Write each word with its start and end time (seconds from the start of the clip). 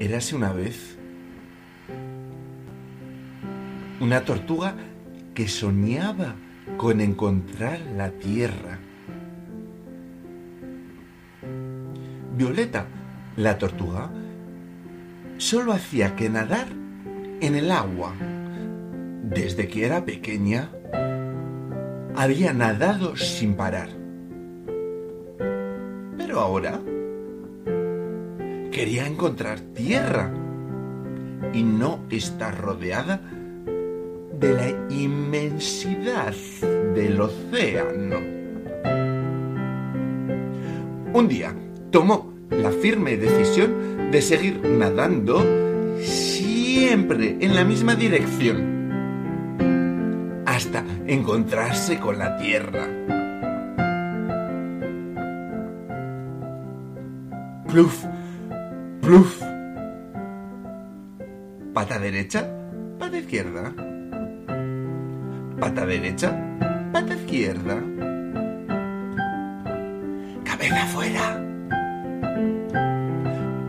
Érase 0.00 0.34
una 0.34 0.52
vez 0.52 0.98
una 4.00 4.24
tortuga 4.24 4.74
que 5.34 5.46
soñaba 5.46 6.34
con 6.78 7.00
encontrar 7.00 7.78
la 7.96 8.10
tierra. 8.10 8.78
Violeta, 12.36 12.86
la 13.36 13.58
tortuga, 13.58 14.10
solo 15.36 15.72
hacía 15.72 16.16
que 16.16 16.30
nadar 16.30 16.66
en 17.40 17.54
el 17.54 17.70
agua. 17.70 18.14
Desde 19.22 19.68
que 19.68 19.84
era 19.84 20.04
pequeña, 20.04 20.70
había 22.22 22.52
nadado 22.52 23.16
sin 23.16 23.54
parar. 23.54 23.88
Pero 26.18 26.38
ahora 26.38 26.78
quería 28.70 29.06
encontrar 29.06 29.60
tierra 29.60 30.30
y 31.54 31.62
no 31.62 32.00
estar 32.10 32.60
rodeada 32.60 33.22
de 34.38 34.52
la 34.52 34.68
inmensidad 34.90 36.34
del 36.94 37.22
océano. 37.22 38.16
Un 41.14 41.26
día 41.26 41.54
tomó 41.90 42.34
la 42.50 42.70
firme 42.70 43.16
decisión 43.16 44.10
de 44.10 44.20
seguir 44.20 44.60
nadando 44.62 45.42
siempre 46.02 47.38
en 47.40 47.54
la 47.54 47.64
misma 47.64 47.94
dirección 47.94 48.79
hasta 50.60 50.84
encontrarse 51.06 51.98
con 51.98 52.18
la 52.18 52.36
tierra. 52.36 52.86
Pluf, 57.66 58.04
pluf. 59.00 59.42
Pata 61.72 61.98
derecha, 61.98 62.46
pata 62.98 63.16
izquierda. 63.16 63.72
Pata 65.58 65.86
derecha, 65.86 66.38
pata 66.92 67.14
izquierda. 67.14 67.76
Cabeza 70.44 70.82
afuera. 70.82 71.42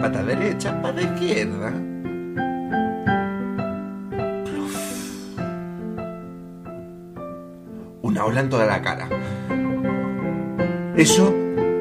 Pata 0.00 0.24
derecha, 0.24 0.82
pata 0.82 1.00
izquierda. 1.00 1.91
Una 8.22 8.30
ola 8.30 8.40
en 8.42 8.50
toda 8.50 8.66
la 8.66 8.80
cara. 8.80 9.08
Eso 10.96 11.34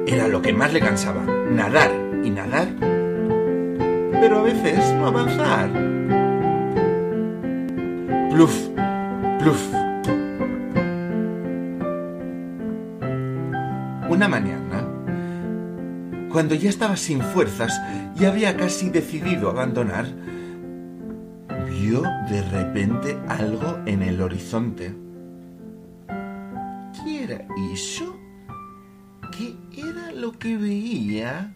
era 0.07 0.27
lo 0.27 0.41
que 0.41 0.51
más 0.53 0.73
le 0.73 0.79
cansaba. 0.79 1.21
Nadar 1.23 1.91
y 2.23 2.31
nadar. 2.31 2.67
Pero 2.79 4.39
a 4.39 4.41
veces 4.41 4.91
no 4.95 5.05
avanzar. 5.05 5.69
Pluf, 8.31 8.55
pluf. 9.39 9.67
Una 14.09 14.27
mañana, 14.27 14.87
cuando 16.31 16.55
ya 16.55 16.71
estaba 16.71 16.97
sin 16.97 17.21
fuerzas 17.21 17.79
y 18.19 18.25
había 18.25 18.57
casi 18.57 18.89
decidido 18.89 19.51
abandonar, 19.51 20.07
vio 21.69 22.01
de 22.31 22.41
repente 22.51 23.15
algo 23.27 23.77
en 23.85 24.01
el 24.01 24.19
horizonte. 24.23 25.10
¿Qué 27.31 27.35
era 27.35 27.47
eso? 27.71 28.19
¿Qué 29.31 29.55
era 29.77 30.11
lo 30.11 30.33
que 30.33 30.57
veía? 30.57 31.55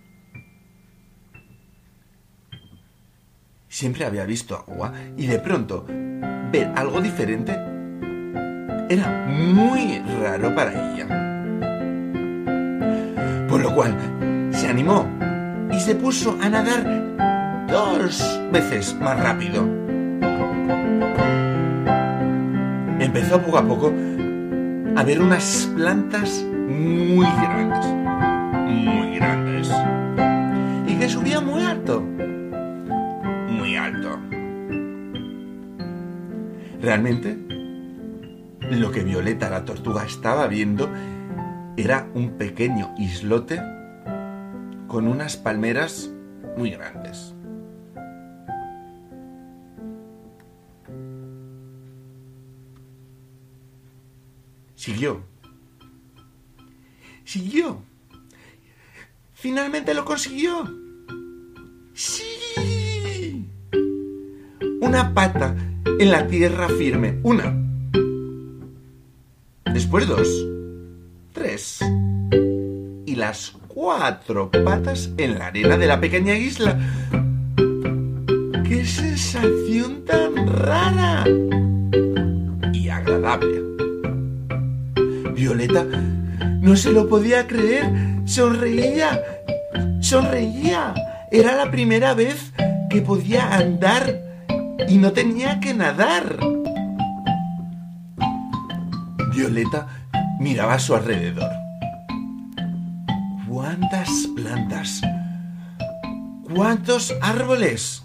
Siempre 3.67 4.05
había 4.05 4.25
visto 4.25 4.55
agua 4.55 4.93
y 5.17 5.27
de 5.27 5.37
pronto 5.39 5.85
ver 6.49 6.71
algo 6.77 7.02
diferente 7.02 7.52
era 8.89 9.25
muy 9.27 9.99
raro 10.21 10.55
para 10.55 10.71
ella. 10.71 11.08
Por 13.49 13.61
lo 13.61 13.75
cual 13.75 13.97
se 14.53 14.69
animó 14.69 15.05
y 15.73 15.80
se 15.81 15.93
puso 15.95 16.37
a 16.41 16.47
nadar 16.47 17.67
dos 17.67 18.39
veces 18.49 18.95
más 19.02 19.19
rápido. 19.19 19.67
Empezó 22.97 23.41
poco 23.41 23.58
a 23.58 23.67
poco 23.67 23.93
a 24.95 25.04
ver 25.04 25.22
unas 25.22 25.70
plantas 25.76 26.42
muy 26.44 27.26
grandes, 27.26 27.86
muy 28.66 29.16
grandes, 29.17 29.70
y 30.88 30.98
que 30.98 31.10
subían 31.10 31.45
muy 31.45 31.64
alto, 31.64 32.00
muy 32.00 33.76
alto. 33.76 34.17
Realmente, 36.82 37.38
lo 38.72 38.92
que 38.92 39.04
Violeta 39.04 39.50
la 39.50 39.66
tortuga 39.66 40.06
estaba 40.06 40.48
viendo 40.48 40.89
era 41.76 42.08
un 42.14 42.38
pequeño 42.38 42.94
islote 42.98 43.62
con 44.88 45.10
unas 45.10 45.36
palmeras 45.36 46.10
muy 46.58 46.72
grandes. 46.72 47.34
Siguió. 54.85 55.19
Siguió. 57.23 57.81
Finalmente 59.33 59.95
lo 59.95 60.05
consiguió. 60.05 60.71
Sí. 61.95 63.47
Una 64.81 65.11
pata 65.11 65.55
en 65.85 66.11
la 66.11 66.27
tierra 66.27 66.69
firme. 66.69 67.19
Una. 67.23 67.51
Después 69.73 70.05
dos. 70.05 70.29
Tres. 71.33 71.79
Y 73.07 73.15
las 73.15 73.57
cuatro 73.67 74.52
patas 74.52 75.09
en 75.17 75.39
la 75.39 75.47
arena 75.47 75.77
de 75.77 75.87
la 75.87 75.99
pequeña 75.99 76.37
isla. 76.37 76.77
¡Qué 78.63 78.85
sensación 78.85 80.05
tan 80.05 80.45
rara! 80.45 81.25
Violeta 85.45 85.86
no 86.60 86.76
se 86.76 86.92
lo 86.92 87.08
podía 87.08 87.45
creer. 87.45 87.86
Sonreía. 88.26 89.22
Sonreía. 90.00 90.95
Era 91.32 91.56
la 91.56 91.70
primera 91.70 92.16
vez 92.16 92.52
que 92.89 93.04
podía 93.04 93.56
andar 93.56 94.22
y 94.89 94.98
no 94.98 95.11
tenía 95.11 95.60
que 95.60 95.76
nadar. 95.76 96.39
Violeta 99.36 99.88
miraba 100.39 100.73
a 100.73 100.80
su 100.80 100.95
alrededor. 100.95 101.52
¿Cuántas 103.48 104.10
plantas? 104.36 105.02
¿Cuántos 106.56 107.14
árboles? 107.22 108.02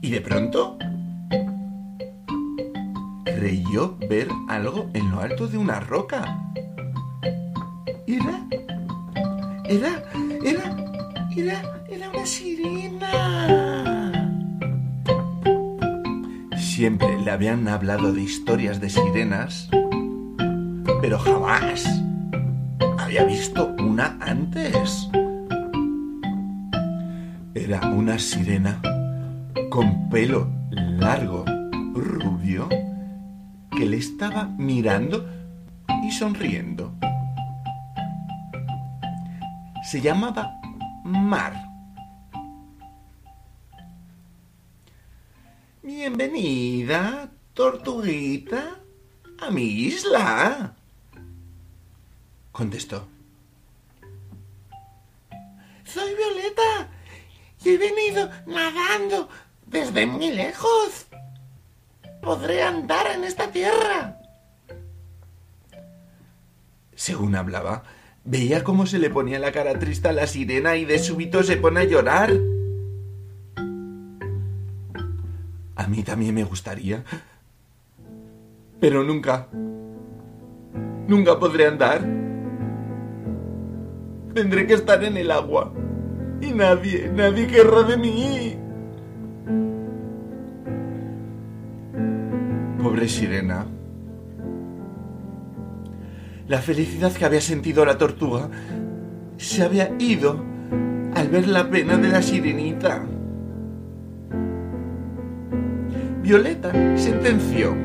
Y 0.00 0.10
de 0.10 0.20
pronto 0.20 0.79
creyó 3.40 3.96
ver 4.06 4.28
algo 4.48 4.90
en 4.92 5.10
lo 5.10 5.20
alto 5.20 5.48
de 5.48 5.56
una 5.56 5.80
roca. 5.80 6.38
Era, 8.06 8.46
era, 9.64 10.04
era, 10.44 10.76
era, 11.34 11.62
era 11.88 12.10
una 12.10 12.26
sirena. 12.26 14.12
Siempre 16.58 17.18
le 17.18 17.30
habían 17.30 17.66
hablado 17.66 18.12
de 18.12 18.20
historias 18.20 18.78
de 18.78 18.90
sirenas, 18.90 19.70
pero 21.00 21.18
jamás 21.18 21.88
había 22.98 23.24
visto 23.24 23.74
una 23.78 24.18
antes. 24.20 25.08
Era 27.54 27.80
una 27.88 28.18
sirena 28.18 28.82
con 29.70 30.10
pelo 30.10 30.46
largo, 30.70 31.46
le 33.90 33.96
estaba 33.96 34.44
mirando 34.44 35.28
y 36.04 36.12
sonriendo. 36.12 36.92
Se 39.82 40.00
llamaba 40.00 40.60
Mar. 41.04 41.54
Bienvenida, 45.82 47.30
tortuguita, 47.52 48.78
a 49.40 49.50
mi 49.50 49.64
isla. 49.64 50.72
Contestó. 52.52 53.08
Soy 55.84 56.14
Violeta 56.14 56.88
y 57.64 57.70
he 57.70 57.78
venido 57.78 58.30
nadando 58.46 59.28
desde 59.66 60.06
muy 60.06 60.30
lejos. 60.30 61.09
Podré 62.22 62.62
andar 62.62 63.06
en 63.14 63.24
esta 63.24 63.50
tierra. 63.50 64.18
Según 66.94 67.34
hablaba, 67.34 67.84
veía 68.24 68.62
cómo 68.62 68.84
se 68.84 68.98
le 68.98 69.08
ponía 69.08 69.38
la 69.38 69.52
cara 69.52 69.78
triste 69.78 70.08
a 70.08 70.12
la 70.12 70.26
sirena 70.26 70.76
y 70.76 70.84
de 70.84 70.98
súbito 70.98 71.42
se 71.42 71.56
pone 71.56 71.80
a 71.80 71.84
llorar. 71.84 72.30
A 75.76 75.86
mí 75.86 76.02
también 76.02 76.34
me 76.34 76.44
gustaría. 76.44 77.02
Pero 78.80 79.02
nunca, 79.02 79.48
nunca 81.08 81.38
podré 81.38 81.66
andar. 81.66 82.00
Tendré 84.34 84.66
que 84.66 84.74
estar 84.74 85.02
en 85.02 85.16
el 85.16 85.30
agua. 85.30 85.72
Y 86.42 86.52
nadie, 86.52 87.10
nadie 87.14 87.46
querrá 87.46 87.82
de 87.82 87.96
mí. 87.96 88.59
Sirena. 93.08 93.66
La 96.48 96.58
felicidad 96.60 97.12
que 97.12 97.24
había 97.24 97.40
sentido 97.40 97.84
la 97.84 97.96
tortuga 97.96 98.50
se 99.36 99.62
había 99.62 99.94
ido 99.98 100.44
al 101.14 101.28
ver 101.28 101.46
la 101.46 101.70
pena 101.70 101.96
de 101.96 102.08
la 102.08 102.22
sirenita. 102.22 103.04
Violeta 106.22 106.72
sentenció. 106.96 107.76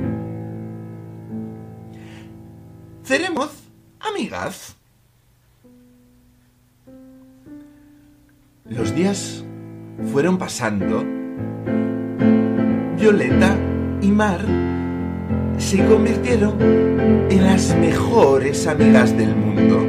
Seremos 3.03 3.51
amigas. 3.99 4.75
Los 8.67 8.95
días 8.95 9.43
fueron 10.11 10.39
pasando. 10.39 11.03
Violeta 12.97 13.55
y 14.01 14.07
Mar 14.07 14.41
se 15.57 15.83
convirtieron 15.85 16.53
en 17.29 17.43
las 17.43 17.75
mejores 17.77 18.67
amigas 18.67 19.15
del 19.17 19.35
mundo. 19.35 19.85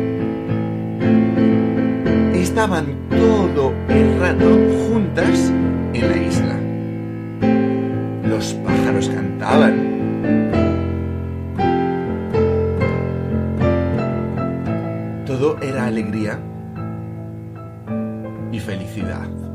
Estaban 2.35 2.87
todo 3.11 3.73
el 3.89 4.19
rato 4.19 4.59
juntas 4.89 5.53
en 5.93 6.09
la 6.09 6.17
isla. 6.17 6.57
Los 8.29 8.55
pájaros 8.55 9.09
cantaban. 9.09 9.97
Todo 15.27 15.59
era 15.61 15.87
alegría 15.87 16.39
y 18.53 18.59
felicidad. 18.59 19.46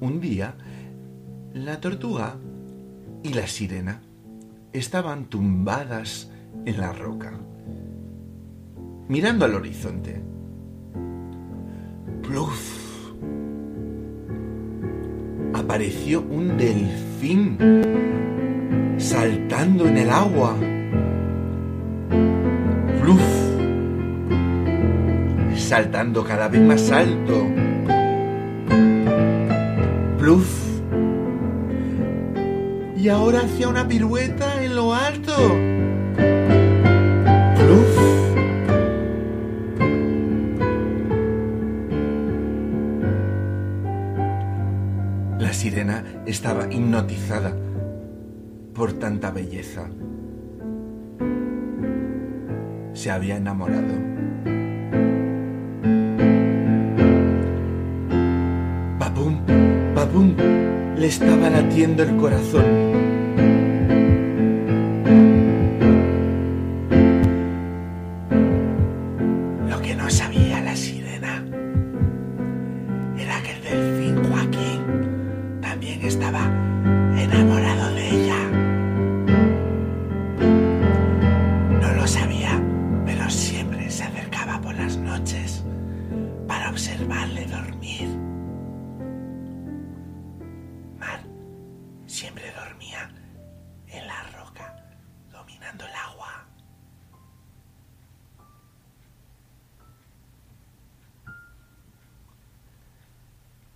Un 0.00 0.20
día, 0.20 0.54
la 1.54 1.80
tortuga 1.80 2.36
y 3.22 3.32
la 3.32 3.46
sirena 3.46 4.02
estaban 4.72 5.26
tumbadas 5.26 6.30
en 6.64 6.80
la 6.80 6.92
roca, 6.92 7.32
mirando 9.08 9.44
al 9.44 9.54
horizonte. 9.54 10.20
¡Pluf! 12.22 13.12
Apareció 15.54 16.22
un 16.22 16.56
delfín 16.58 17.56
saltando 18.98 19.86
en 19.86 19.96
el 19.98 20.10
agua. 20.10 20.56
¡Pluf! 23.00 23.22
Saltando 25.56 26.24
cada 26.24 26.48
vez 26.48 26.60
más 26.60 26.90
alto. 26.90 27.63
¡Pluf! 30.24 30.80
Y 32.96 33.10
ahora 33.10 33.40
hacía 33.40 33.68
una 33.68 33.86
pirueta 33.86 34.64
en 34.64 34.74
lo 34.74 34.94
alto. 34.94 35.34
La 45.38 45.52
sirena 45.52 46.02
estaba 46.24 46.72
hipnotizada 46.72 47.54
por 48.72 48.94
tanta 48.94 49.30
belleza. 49.30 49.90
Se 52.94 53.10
había 53.10 53.36
enamorado. 53.36 53.92
Papum, 58.98 59.36
le 60.96 61.06
estaba 61.06 61.50
latiendo 61.50 62.02
el 62.02 62.16
corazón. 62.16 63.13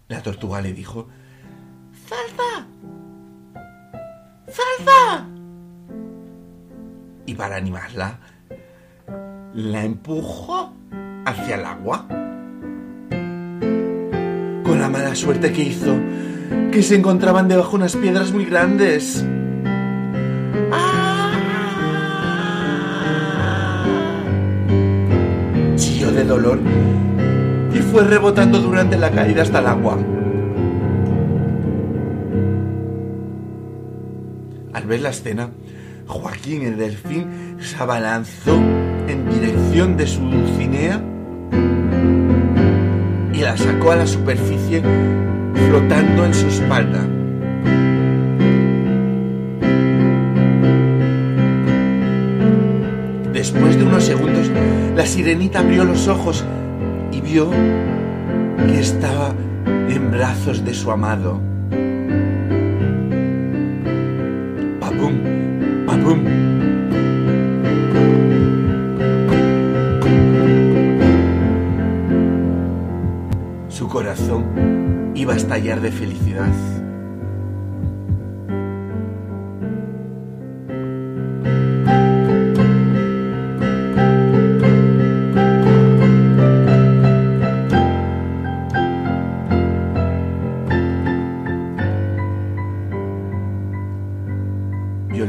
La 0.09 0.23
tortuga 0.23 0.63
le 0.63 0.73
dijo, 0.73 1.07
¡Salta! 2.09 2.67
¡Salta! 4.49 5.29
Y 7.27 7.35
para 7.35 7.57
animarla, 7.57 8.19
la 9.53 9.85
empujó 9.85 10.73
hacia 11.27 11.57
el 11.57 11.65
agua. 11.67 12.07
Con 14.65 14.81
la 14.81 14.89
mala 14.89 15.15
suerte 15.15 15.53
que 15.53 15.63
hizo, 15.65 15.95
que 16.73 16.83
se 16.83 16.97
encontraban 16.97 17.47
debajo 17.47 17.77
unas 17.77 17.95
piedras 17.95 18.33
muy 18.33 18.47
grandes. 18.47 19.23
¡Ah! 20.73 21.33
Chilló 25.77 26.11
de 26.13 26.25
dolor 26.25 26.61
fue 27.91 28.05
rebotando 28.05 28.61
durante 28.61 28.99
la 28.99 29.11
caída 29.11 29.43
hasta 29.43 29.61
el 29.61 29.67
agua. 29.67 29.99
Al 34.75 34.87
ver 34.87 35.01
la 35.01 35.09
escena, 35.11 35.49
Joaquín 36.07 36.63
el 36.63 36.77
delfín 36.77 37.57
se 37.61 37.77
abalanzó 37.77 38.57
en 39.09 39.29
dirección 39.31 39.97
de 39.97 40.07
su 40.07 40.21
dulcinea 40.21 41.03
y 43.33 43.39
la 43.39 43.57
sacó 43.57 43.93
a 43.93 43.97
la 43.97 44.07
superficie 44.07 44.83
flotando 45.69 46.25
en 46.27 46.35
su 46.35 46.47
espalda. 46.47 47.07
Después 53.33 53.79
de 53.79 53.85
unos 53.85 54.05
segundos, 54.05 54.51
la 54.95 55.07
sirenita 55.07 55.61
abrió 55.61 55.85
los 55.85 56.09
ojos 56.09 56.45
y 57.13 57.21
vio 57.21 57.51
que 57.51 58.81
estaba 58.81 59.35
en 59.67 60.11
brazos 60.11 60.65
de 60.65 60.75
su 60.75 60.91
amado. 60.91 61.41
Papum, 64.81 65.15
papum. 65.87 66.25
Su 73.69 73.89
corazón 73.89 75.13
iba 75.15 75.35
a 75.35 75.37
estallar 75.37 75.81
de 75.81 75.91
felicidad. 75.91 76.78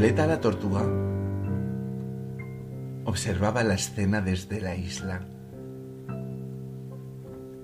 Violeta 0.00 0.26
la 0.26 0.40
tortuga 0.40 0.80
observaba 3.04 3.62
la 3.62 3.74
escena 3.74 4.22
desde 4.22 4.58
la 4.58 4.74
isla. 4.74 5.20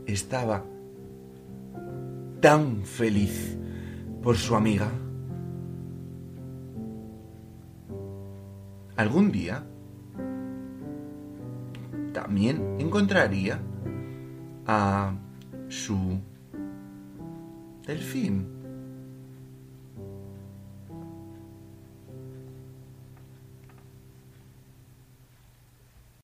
Estaba 0.05 0.63
tan 2.43 2.83
feliz 2.85 3.57
por 4.23 4.37
su 4.37 4.55
amiga. 4.55 4.91
Algún 8.97 9.33
día 9.33 9.65
también 12.13 12.77
encontraría 12.79 13.59
a 14.67 15.15
su 15.69 16.21
delfín. 17.87 18.56